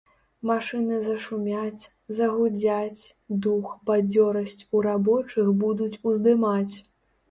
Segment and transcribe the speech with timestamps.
[0.51, 1.83] Машыны зашумяць,
[2.21, 3.01] загудзяць,
[3.47, 6.75] дух, бадзёрасць у рабочых будуць уздымаць.